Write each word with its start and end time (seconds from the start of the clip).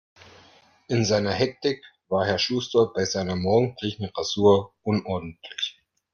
In 0.87 1.05
seiner 1.05 1.29
Hektik 1.31 1.85
war 2.09 2.25
Herr 2.25 2.39
Schuster 2.39 2.91
bei 2.91 3.05
seiner 3.05 3.35
morgendlichen 3.35 4.05
Rasur 4.05 4.73
unordentlich. 4.81 5.77